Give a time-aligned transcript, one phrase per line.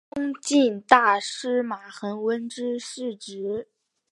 [0.09, 3.67] 东晋大司马桓温之四子。